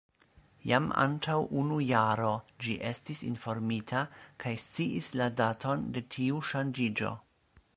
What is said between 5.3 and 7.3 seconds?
daton de tiu ŝanĝiĝo.